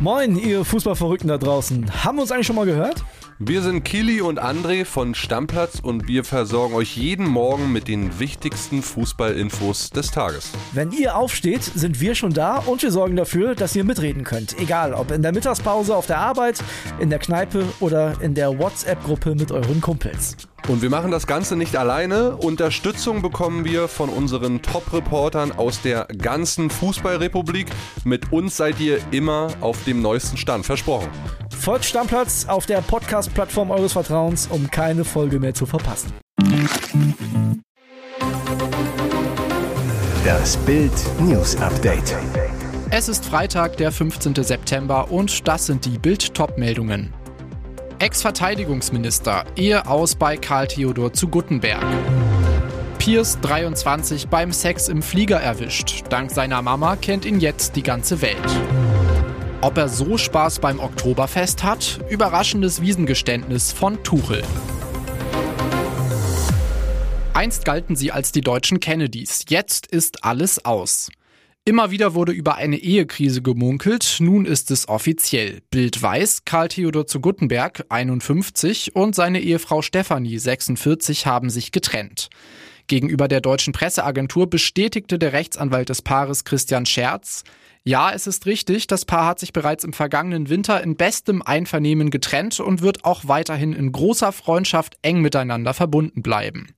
[0.00, 2.04] Moin, ihr Fußballverrückten da draußen.
[2.04, 3.04] Haben wir uns eigentlich schon mal gehört?
[3.38, 8.18] Wir sind Kili und André von Stammplatz und wir versorgen euch jeden Morgen mit den
[8.18, 10.52] wichtigsten Fußballinfos des Tages.
[10.72, 14.58] Wenn ihr aufsteht, sind wir schon da und wir sorgen dafür, dass ihr mitreden könnt.
[14.58, 16.62] Egal, ob in der Mittagspause auf der Arbeit,
[16.98, 20.36] in der Kneipe oder in der WhatsApp-Gruppe mit euren Kumpels.
[20.68, 22.36] Und wir machen das Ganze nicht alleine.
[22.36, 27.66] Unterstützung bekommen wir von unseren Top-Reportern aus der ganzen Fußballrepublik.
[28.04, 30.66] Mit uns seid ihr immer auf dem neuesten Stand.
[30.66, 31.08] Versprochen.
[31.58, 36.12] Folgt Stammplatz auf der Podcast-Plattform eures Vertrauens, um keine Folge mehr zu verpassen.
[40.24, 42.16] Das Bild News Update.
[42.90, 44.34] Es ist Freitag, der 15.
[44.34, 47.19] September und das sind die Bild-Top-Meldungen.
[48.00, 51.84] Ex-Verteidigungsminister, Ehe aus bei Karl Theodor zu Guttenberg.
[52.98, 56.04] Pierce 23 beim Sex im Flieger erwischt.
[56.08, 58.38] Dank seiner Mama kennt ihn jetzt die ganze Welt.
[59.60, 62.00] Ob er so Spaß beim Oktoberfest hat?
[62.08, 64.42] Überraschendes Wiesengeständnis von Tuchel.
[67.34, 69.44] Einst galten sie als die deutschen Kennedys.
[69.50, 71.10] Jetzt ist alles aus.
[71.66, 75.60] Immer wieder wurde über eine Ehekrise gemunkelt, nun ist es offiziell.
[75.70, 82.30] Bild weiß, Karl Theodor zu Guttenberg, 51, und seine Ehefrau Stefanie, 46, haben sich getrennt.
[82.86, 87.44] Gegenüber der deutschen Presseagentur bestätigte der Rechtsanwalt des Paares Christian Scherz,
[87.82, 92.10] ja, es ist richtig, das Paar hat sich bereits im vergangenen Winter in bestem Einvernehmen
[92.10, 96.74] getrennt und wird auch weiterhin in großer Freundschaft eng miteinander verbunden bleiben.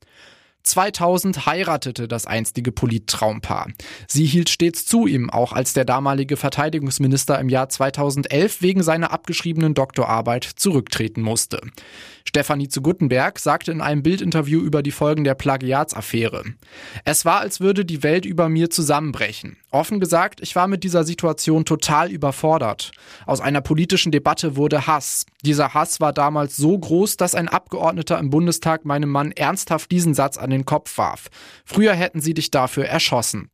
[0.63, 3.69] 2000 heiratete das einstige Polittraumpaar.
[4.07, 9.13] Sie hielt stets zu ihm, auch als der damalige Verteidigungsminister im Jahr 2011 wegen seiner
[9.13, 11.61] abgeschriebenen Doktorarbeit zurücktreten musste.
[12.25, 16.45] Stefanie zu Guttenberg sagte in einem Bildinterview über die Folgen der Plagiatsaffäre.
[17.05, 19.57] Es war, als würde die Welt über mir zusammenbrechen.
[19.71, 22.93] Offen gesagt, ich war mit dieser Situation total überfordert.
[23.27, 25.27] Aus einer politischen Debatte wurde Hass.
[25.45, 30.15] Dieser Hass war damals so groß, dass ein Abgeordneter im Bundestag meinem Mann ernsthaft diesen
[30.15, 31.29] Satz an den Kopf warf.
[31.65, 33.51] Früher hätten sie dich dafür erschossen.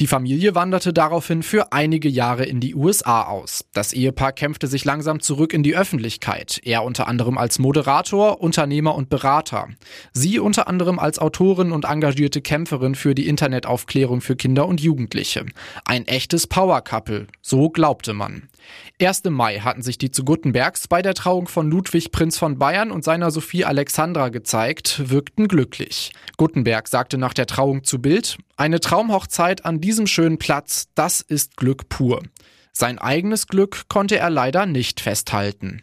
[0.00, 3.64] Die Familie wanderte daraufhin für einige Jahre in die USA aus.
[3.72, 8.94] Das Ehepaar kämpfte sich langsam zurück in die Öffentlichkeit, er unter anderem als Moderator, Unternehmer
[8.94, 9.66] und Berater.
[10.12, 15.46] Sie unter anderem als Autorin und engagierte Kämpferin für die Internetaufklärung für Kinder und Jugendliche.
[15.84, 18.47] Ein echtes Power Couple, so glaubte man.
[18.98, 22.58] Erst im Mai hatten sich die zu Guttenbergs bei der Trauung von Ludwig Prinz von
[22.58, 26.12] Bayern und seiner Sophie Alexandra gezeigt, wirkten glücklich.
[26.36, 31.56] Guttenberg sagte nach der Trauung zu Bild, eine Traumhochzeit an diesem schönen Platz, das ist
[31.56, 32.22] Glück pur.
[32.72, 35.82] Sein eigenes Glück konnte er leider nicht festhalten.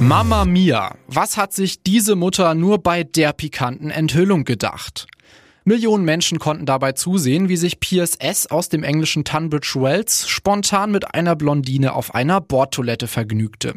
[0.00, 5.06] Mama Mia, was hat sich diese Mutter nur bei der pikanten Enthüllung gedacht?
[5.64, 8.46] Millionen Menschen konnten dabei zusehen, wie sich Piers S.
[8.46, 13.74] aus dem englischen Tunbridge Wells spontan mit einer Blondine auf einer Bordtoilette vergnügte.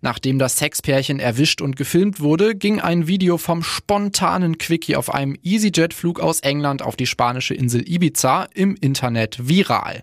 [0.00, 5.36] Nachdem das Sexpärchen erwischt und gefilmt wurde, ging ein Video vom spontanen Quickie auf einem
[5.42, 10.02] EasyJet-Flug aus England auf die spanische Insel Ibiza im Internet viral.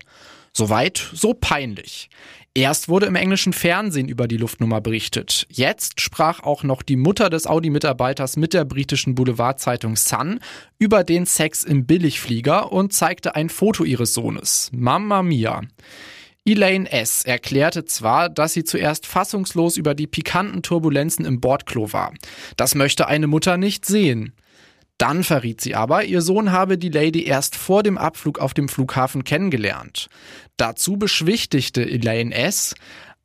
[0.52, 2.10] Soweit, so peinlich.
[2.54, 5.46] Erst wurde im englischen Fernsehen über die Luftnummer berichtet.
[5.48, 10.38] Jetzt sprach auch noch die Mutter des Audi-Mitarbeiters mit der britischen Boulevardzeitung Sun
[10.78, 14.68] über den Sex im Billigflieger und zeigte ein Foto ihres Sohnes.
[14.70, 15.62] Mamma mia.
[16.44, 17.22] Elaine S.
[17.24, 22.12] erklärte zwar, dass sie zuerst fassungslos über die pikanten Turbulenzen im Bordklo war.
[22.58, 24.34] Das möchte eine Mutter nicht sehen.
[25.02, 28.68] Dann verriet sie aber, ihr Sohn habe die Lady erst vor dem Abflug auf dem
[28.68, 30.06] Flughafen kennengelernt.
[30.56, 32.76] Dazu beschwichtigte Elaine S.,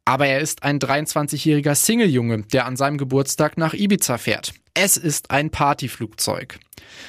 [0.07, 4.53] aber er ist ein 23-jähriger Single-Junge, der an seinem Geburtstag nach Ibiza fährt.
[4.73, 6.59] Es ist ein Partyflugzeug.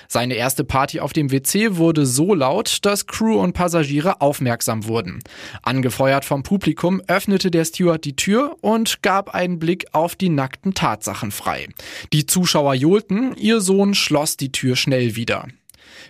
[0.09, 5.21] Seine erste Party auf dem WC wurde so laut, dass Crew und Passagiere aufmerksam wurden.
[5.63, 10.75] Angefeuert vom Publikum öffnete der Steward die Tür und gab einen Blick auf die nackten
[10.75, 11.69] Tatsachen frei.
[12.13, 15.47] Die Zuschauer johlten, ihr Sohn schloss die Tür schnell wieder.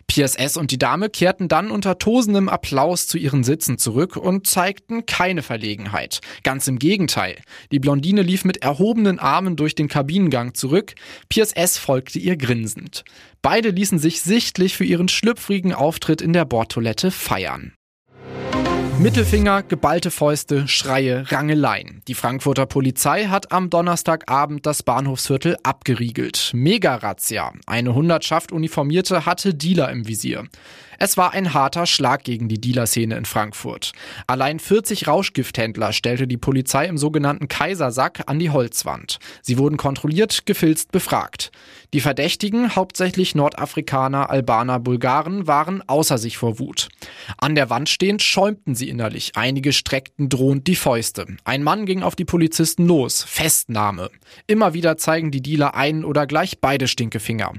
[0.06, 5.06] PSS und die Dame kehrten dann unter tosendem Applaus zu ihren Sitzen zurück und zeigten
[5.06, 6.20] keine Verlegenheit.
[6.42, 7.36] Ganz im Gegenteil.
[7.72, 10.94] Die Blondine lief mit erhobenen Armen durch den Kabinengang zurück.
[11.28, 13.04] PSS folgte ihr grinsend.
[13.42, 17.72] Beide ließen sich sichtlich für ihren schlüpfrigen Auftritt in der Bordtoilette feiern.
[19.00, 22.02] Mittelfinger, geballte Fäuste, Schreie, Rangeleien.
[22.08, 26.50] Die Frankfurter Polizei hat am Donnerstagabend das Bahnhofsviertel abgeriegelt.
[26.52, 27.52] Mega-Razzia.
[27.66, 30.48] Eine Hundertschaft Uniformierte hatte Dealer im Visier.
[31.00, 33.92] Es war ein harter Schlag gegen die Dealerszene in Frankfurt.
[34.26, 39.20] Allein 40 Rauschgifthändler stellte die Polizei im sogenannten Kaisersack an die Holzwand.
[39.40, 41.52] Sie wurden kontrolliert, gefilzt, befragt.
[41.94, 46.88] Die Verdächtigen, hauptsächlich Nordafrikaner, Albaner, Bulgaren, waren außer sich vor Wut.
[47.38, 49.32] An der Wand stehend schäumten sie innerlich.
[49.34, 51.26] Einige streckten drohend die Fäuste.
[51.44, 53.22] Ein Mann ging auf die Polizisten los.
[53.22, 54.10] Festnahme.
[54.46, 57.52] Immer wieder zeigen die Dealer einen oder gleich beide Stinkefinger.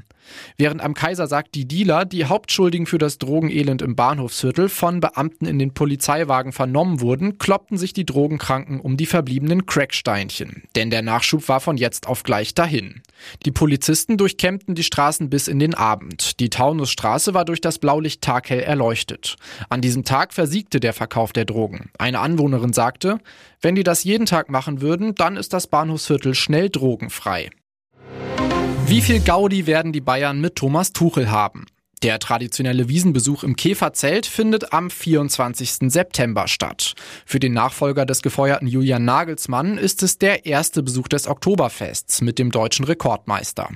[0.58, 5.60] Während am Kaisersack die Dealer, die Hauptschuldigen für das Drogenelend im Bahnhofsviertel, von Beamten in
[5.60, 10.64] den Polizeiwagen vernommen wurden, kloppten sich die Drogenkranken um die verbliebenen Cracksteinchen.
[10.76, 13.02] Denn der Nachschub war von jetzt auf gleich dahin.
[13.46, 16.40] Die Polizisten durchkämmten die Straßen bis in den Abend.
[16.40, 19.36] Die Taunusstraße war durch das Blaulicht taghell erleuchtet.
[19.70, 21.90] An diesem Tag versiegte der Verkauf der Drogen.
[21.98, 23.20] Eine Anwohnerin sagte,
[23.62, 27.50] wenn die das jeden Tag machen würden, dann ist das Bahnhofsviertel schnell drogenfrei.
[28.90, 31.68] Wie viel Gaudi werden die Bayern mit Thomas Tuchel haben?
[32.02, 35.92] Der traditionelle Wiesenbesuch im Käferzelt findet am 24.
[35.92, 36.96] September statt.
[37.24, 42.40] Für den Nachfolger des gefeuerten Julian Nagelsmann ist es der erste Besuch des Oktoberfests mit
[42.40, 43.70] dem deutschen Rekordmeister.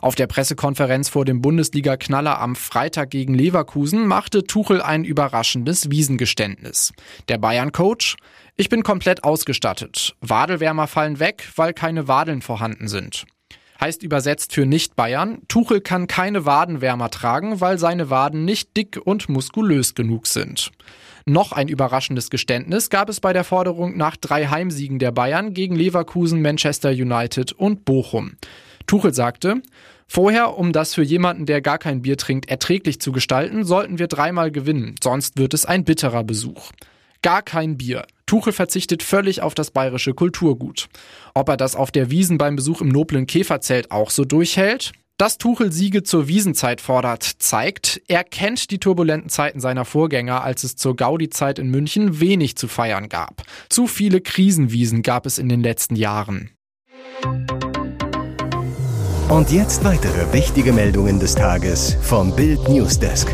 [0.00, 6.94] Auf der Pressekonferenz vor dem Bundesliga-Knaller am Freitag gegen Leverkusen machte Tuchel ein überraschendes Wiesengeständnis.
[7.28, 8.16] Der Bayern-Coach
[8.56, 10.14] ich bin komplett ausgestattet.
[10.20, 13.26] Wadelwärmer fallen weg, weil keine Wadeln vorhanden sind.
[13.80, 19.28] Heißt übersetzt für Nicht-Bayern, Tuchel kann keine Wadenwärmer tragen, weil seine Waden nicht dick und
[19.28, 20.70] muskulös genug sind.
[21.26, 25.74] Noch ein überraschendes Geständnis gab es bei der Forderung nach drei Heimsiegen der Bayern gegen
[25.74, 28.36] Leverkusen, Manchester United und Bochum.
[28.86, 29.62] Tuchel sagte,
[30.06, 34.06] Vorher, um das für jemanden, der gar kein Bier trinkt, erträglich zu gestalten, sollten wir
[34.06, 36.72] dreimal gewinnen, sonst wird es ein bitterer Besuch.
[37.22, 38.06] Gar kein Bier.
[38.26, 40.88] Tuchel verzichtet völlig auf das bayerische Kulturgut.
[41.34, 44.92] Ob er das auf der Wiesen beim Besuch im noblen Käferzelt auch so durchhält?
[45.16, 50.64] Dass Tuchel Siege zur Wiesenzeit fordert, zeigt, er kennt die turbulenten Zeiten seiner Vorgänger, als
[50.64, 53.44] es zur Gaudi-Zeit in München wenig zu feiern gab.
[53.68, 56.50] Zu viele Krisenwiesen gab es in den letzten Jahren.
[59.28, 63.32] Und jetzt weitere wichtige Meldungen des Tages vom Bild Newsdesk.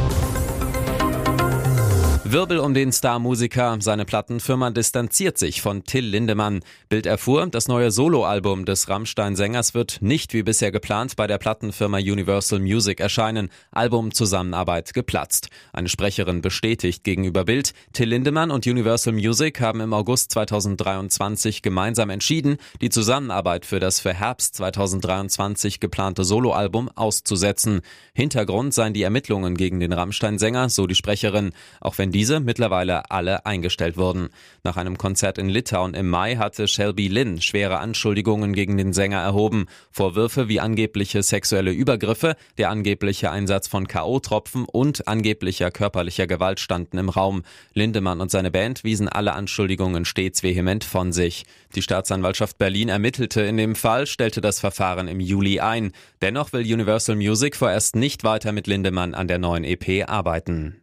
[2.32, 3.78] Wirbel um den Star-Musiker.
[3.80, 6.60] Seine Plattenfirma distanziert sich von Till Lindemann.
[6.88, 11.98] Bild erfuhr, das neue Soloalbum des Rammstein-Sängers wird nicht wie bisher geplant bei der Plattenfirma
[11.98, 13.48] Universal Music erscheinen.
[13.72, 15.48] Albumzusammenarbeit geplatzt.
[15.72, 22.10] Eine Sprecherin bestätigt gegenüber Bild, Till Lindemann und Universal Music haben im August 2023 gemeinsam
[22.10, 27.80] entschieden, die Zusammenarbeit für das für Herbst 2023 geplante Soloalbum auszusetzen.
[28.14, 31.50] Hintergrund seien die Ermittlungen gegen den Rammstein-Sänger, so die Sprecherin.
[31.80, 34.28] Auch wenn die diese mittlerweile alle eingestellt wurden.
[34.62, 39.20] Nach einem Konzert in Litauen im Mai hatte Shelby Lynn schwere Anschuldigungen gegen den Sänger
[39.20, 39.64] erhoben.
[39.90, 46.98] Vorwürfe wie angebliche sexuelle Übergriffe, der angebliche Einsatz von K.O.-Tropfen und angeblicher körperlicher Gewalt standen
[46.98, 47.42] im Raum.
[47.72, 51.46] Lindemann und seine Band wiesen alle Anschuldigungen stets vehement von sich.
[51.74, 55.92] Die Staatsanwaltschaft Berlin ermittelte in dem Fall, stellte das Verfahren im Juli ein.
[56.20, 60.82] Dennoch will Universal Music vorerst nicht weiter mit Lindemann an der neuen EP arbeiten.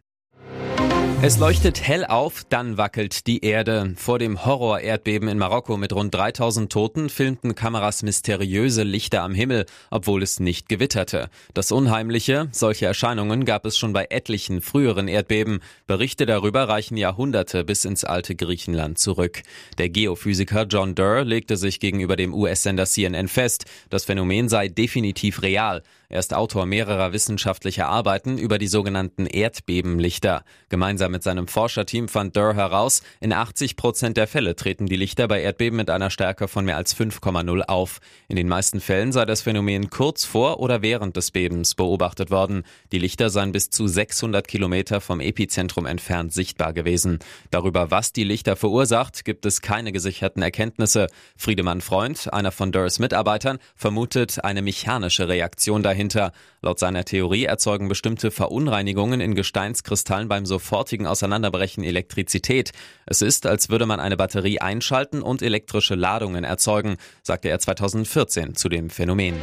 [1.20, 3.92] Es leuchtet hell auf, dann wackelt die Erde.
[3.96, 9.66] Vor dem Horror-Erdbeben in Marokko mit rund 3000 Toten filmten Kameras mysteriöse Lichter am Himmel,
[9.90, 11.28] obwohl es nicht gewitterte.
[11.54, 15.58] Das Unheimliche, solche Erscheinungen gab es schon bei etlichen früheren Erdbeben.
[15.88, 19.42] Berichte darüber reichen Jahrhunderte bis ins alte Griechenland zurück.
[19.78, 25.42] Der Geophysiker John Durr legte sich gegenüber dem US-Sender CNN fest, das Phänomen sei definitiv
[25.42, 25.82] real.
[26.10, 30.42] Er ist Autor mehrerer wissenschaftlicher Arbeiten über die sogenannten Erdbebenlichter.
[30.70, 35.28] Gemeinsam mit seinem Forscherteam fand Durr heraus, in 80 Prozent der Fälle treten die Lichter
[35.28, 37.98] bei Erdbeben mit einer Stärke von mehr als 5,0 auf.
[38.26, 42.62] In den meisten Fällen sei das Phänomen kurz vor oder während des Bebens beobachtet worden.
[42.90, 47.18] Die Lichter seien bis zu 600 Kilometer vom Epizentrum entfernt sichtbar gewesen.
[47.50, 51.08] Darüber, was die Lichter verursacht, gibt es keine gesicherten Erkenntnisse.
[51.36, 56.32] Friedemann Freund, einer von Durrs Mitarbeitern, vermutet eine mechanische Reaktion dahinter dahinter.
[56.62, 62.72] Laut seiner Theorie erzeugen bestimmte Verunreinigungen in Gesteinskristallen beim sofortigen Auseinanderbrechen Elektrizität.
[63.06, 68.54] Es ist, als würde man eine Batterie einschalten und elektrische Ladungen erzeugen, sagte er 2014
[68.54, 69.34] zu dem Phänomen.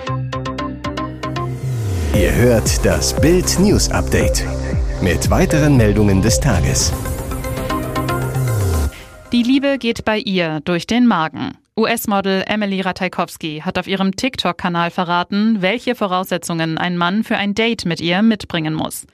[2.16, 4.46] Ihr hört das Bild News Update
[5.02, 6.94] mit weiteren Meldungen des Tages.
[9.34, 11.58] Die Liebe geht bei ihr durch den Magen.
[11.78, 17.84] US-Model Emily Ratajkowski hat auf ihrem TikTok-Kanal verraten, welche Voraussetzungen ein Mann für ein Date
[17.84, 19.06] mit ihr mitbringen muss.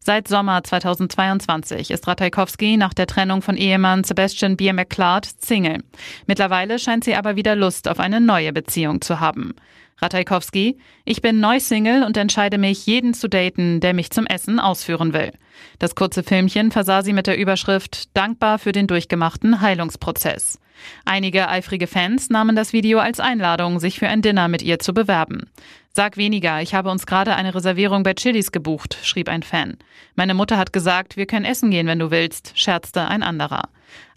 [0.00, 5.82] Seit Sommer 2022 ist Ratajkowski nach der Trennung von Ehemann Sebastian Bier McClard Single.
[6.26, 9.54] Mittlerweile scheint sie aber wieder Lust auf eine neue Beziehung zu haben.
[9.96, 14.60] Ratajkowski, ich bin neu Single und entscheide mich, jeden zu daten, der mich zum Essen
[14.60, 15.32] ausführen will.
[15.78, 20.58] Das kurze Filmchen versah sie mit der Überschrift Dankbar für den durchgemachten Heilungsprozess.
[21.04, 24.94] Einige eifrige Fans nahmen das Video als Einladung, sich für ein Dinner mit ihr zu
[24.94, 25.50] bewerben.
[25.92, 29.76] Sag weniger, ich habe uns gerade eine Reservierung bei Chilis gebucht, schrieb ein Fan.
[30.14, 33.68] Meine Mutter hat gesagt, wir können essen gehen, wenn du willst, scherzte ein anderer.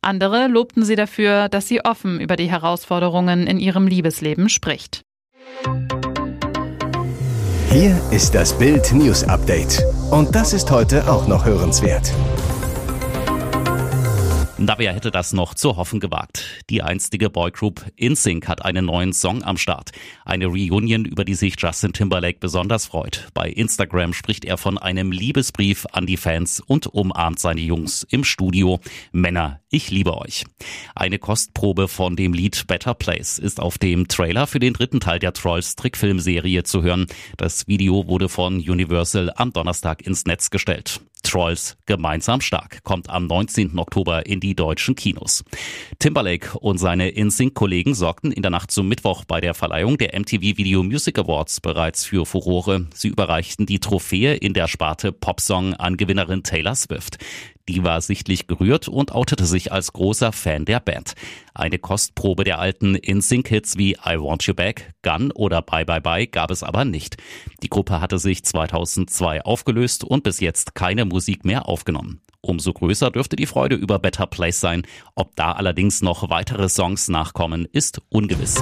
[0.02, 5.02] Andere lobten sie dafür, dass sie offen über die Herausforderungen in ihrem Liebesleben spricht.
[7.70, 9.84] Hier ist das Bild News Update.
[10.12, 12.14] Und das ist heute auch noch hörenswert.
[14.66, 16.64] Wer hätte das noch zu hoffen gewagt?
[16.70, 19.92] Die einstige Boygroup InSync hat einen neuen Song am Start.
[20.24, 23.28] Eine Reunion, über die sich Justin Timberlake besonders freut.
[23.34, 28.24] Bei Instagram spricht er von einem Liebesbrief an die Fans und umarmt seine Jungs im
[28.24, 28.80] Studio.
[29.12, 30.46] Männer, ich liebe euch.
[30.96, 35.20] Eine Kostprobe von dem Lied Better Place ist auf dem Trailer für den dritten Teil
[35.20, 37.08] der Trolls Trickfilmserie zu hören.
[37.38, 41.02] Das Video wurde von Universal am Donnerstag ins Netz gestellt.
[41.24, 43.80] Trolls gemeinsam stark kommt am 19.
[43.80, 45.44] Oktober in die deutschen Kinos.
[46.00, 50.42] Timberlake und seine InSync-Kollegen sorgten in der Nacht zum Mittwoch bei der Verleihung der MTV
[50.58, 52.88] Video Music Awards bereits für Furore.
[52.94, 57.18] Sie überreichten die Trophäe in der Sparte Popsong an Gewinnerin Taylor Swift.
[57.70, 61.14] Die war sichtlich gerührt und outete sich als großer Fan der Band.
[61.54, 66.28] Eine Kostprobe der alten In-Sync-Hits wie I Want You Back, Gun oder Bye Bye Bye
[66.28, 67.16] gab es aber nicht.
[67.62, 72.20] Die Gruppe hatte sich 2002 aufgelöst und bis jetzt keine Musik mehr aufgenommen.
[72.42, 74.84] Umso größer dürfte die Freude über Better Place sein.
[75.16, 78.62] Ob da allerdings noch weitere Songs nachkommen, ist ungewiss.